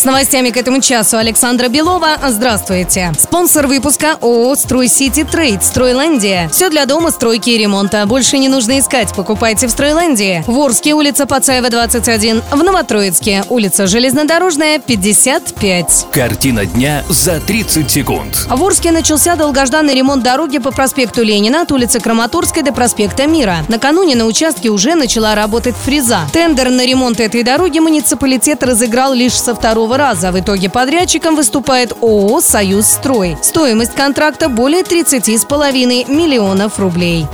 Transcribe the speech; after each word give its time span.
С 0.00 0.04
новостями 0.04 0.48
к 0.48 0.56
этому 0.56 0.80
часу 0.80 1.18
Александра 1.18 1.68
Белова. 1.68 2.16
Здравствуйте. 2.26 3.12
Спонсор 3.18 3.66
выпуска 3.66 4.16
ООО 4.22 4.54
«Строй 4.54 4.88
Сити 4.88 5.24
Трейд» 5.30 5.62
«Стройландия». 5.62 6.48
Все 6.48 6.70
для 6.70 6.86
дома, 6.86 7.10
стройки 7.10 7.50
и 7.50 7.58
ремонта. 7.58 8.06
Больше 8.06 8.38
не 8.38 8.48
нужно 8.48 8.78
искать. 8.78 9.14
Покупайте 9.14 9.66
в 9.66 9.70
«Стройландии». 9.70 10.42
В 10.46 10.58
Орске, 10.58 10.94
улица 10.94 11.26
Пацаева, 11.26 11.68
21. 11.68 12.42
В 12.50 12.62
Новотроицке, 12.62 13.44
улица 13.50 13.86
Железнодорожная, 13.86 14.78
55. 14.78 16.06
Картина 16.12 16.64
дня 16.64 17.04
за 17.10 17.38
30 17.38 17.90
секунд. 17.90 18.46
В 18.48 18.64
Орске 18.64 18.92
начался 18.92 19.36
долгожданный 19.36 19.94
ремонт 19.94 20.22
дороги 20.22 20.56
по 20.56 20.70
проспекту 20.70 21.22
Ленина 21.22 21.60
от 21.60 21.72
улицы 21.72 22.00
Краматорской 22.00 22.62
до 22.62 22.72
проспекта 22.72 23.26
Мира. 23.26 23.58
Накануне 23.68 24.16
на 24.16 24.24
участке 24.24 24.70
уже 24.70 24.94
начала 24.94 25.34
работать 25.34 25.74
фреза. 25.76 26.20
Тендер 26.32 26.70
на 26.70 26.86
ремонт 26.86 27.20
этой 27.20 27.42
дороги 27.42 27.80
муниципалитет 27.80 28.62
разыграл 28.62 29.12
лишь 29.12 29.38
со 29.38 29.54
второго 29.90 29.96
раза. 29.96 30.32
В 30.32 30.38
итоге 30.38 30.68
подрядчиком 30.68 31.36
выступает 31.36 31.92
ООО 32.00 32.40
«Союз 32.40 32.86
Строй». 32.86 33.36
Стоимость 33.42 33.94
контракта 33.94 34.48
более 34.48 34.82
30,5 34.82 36.10
миллионов 36.10 36.78
рублей 36.78 37.26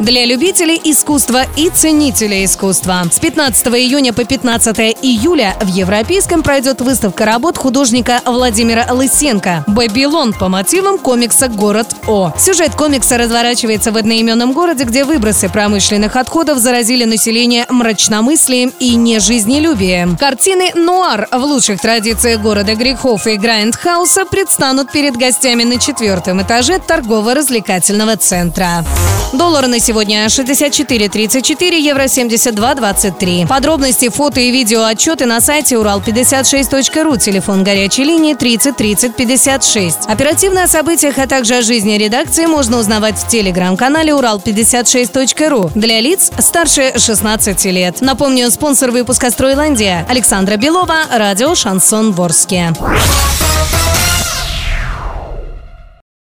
для 0.00 0.24
любителей 0.24 0.80
искусства 0.84 1.44
и 1.56 1.70
ценителей 1.70 2.44
искусства. 2.44 3.04
С 3.10 3.18
15 3.18 3.66
июня 3.68 4.12
по 4.12 4.24
15 4.24 4.78
июля 5.02 5.56
в 5.60 5.68
Европейском 5.68 6.42
пройдет 6.42 6.80
выставка 6.80 7.24
работ 7.24 7.58
художника 7.58 8.20
Владимира 8.24 8.86
Лысенко 8.92 9.64
«Бабилон» 9.66 10.32
по 10.32 10.48
мотивам 10.48 10.98
комикса 10.98 11.48
«Город 11.48 11.88
О». 12.06 12.32
Сюжет 12.38 12.74
комикса 12.74 13.18
разворачивается 13.18 13.92
в 13.92 13.96
одноименном 13.96 14.52
городе, 14.52 14.84
где 14.84 15.04
выбросы 15.04 15.48
промышленных 15.48 16.16
отходов 16.16 16.58
заразили 16.58 17.04
население 17.04 17.66
мрачномыслием 17.68 18.72
и 18.80 18.94
нежизнелюбием. 18.94 20.16
Картины 20.16 20.72
«Нуар» 20.74 21.28
в 21.30 21.42
лучших 21.44 21.80
традициях 21.80 22.40
города 22.40 22.74
грехов 22.74 23.26
и 23.26 23.36
Грайндхауса 23.36 24.24
предстанут 24.24 24.90
перед 24.90 25.16
гостями 25.16 25.64
на 25.64 25.78
четвертом 25.78 26.42
этаже 26.42 26.78
торгово-развлекательного 26.78 28.16
центра. 28.16 28.84
Доллар 29.32 29.67
на 29.68 29.80
сегодня 29.80 30.26
64.34, 30.26 31.78
евро 31.78 32.04
72.23. 32.04 33.46
Подробности, 33.46 34.08
фото 34.08 34.40
и 34.40 34.50
видео 34.50 34.84
отчеты 34.84 35.26
на 35.26 35.40
сайте 35.40 35.76
урал56.ру, 35.76 37.16
телефон 37.16 37.64
горячей 37.64 38.04
линии 38.04 38.34
30 38.34 38.76
30 38.76 39.16
56. 39.16 39.98
Оперативно 40.06 40.64
о 40.64 40.68
событиях, 40.68 41.18
а 41.18 41.26
также 41.26 41.56
о 41.56 41.62
жизни 41.62 41.92
редакции 41.92 42.46
можно 42.46 42.78
узнавать 42.78 43.18
в 43.18 43.28
телеграм-канале 43.28 44.12
урал56.ру 44.12 45.70
для 45.74 46.00
лиц 46.00 46.30
старше 46.38 46.98
16 46.98 47.64
лет. 47.66 48.00
Напомню, 48.00 48.50
спонсор 48.50 48.90
выпуска 48.90 49.30
«Стройландия» 49.30 50.06
Александра 50.08 50.56
Белова, 50.56 51.04
радио 51.10 51.54
«Шансон 51.54 52.12
Ворске». 52.12 52.72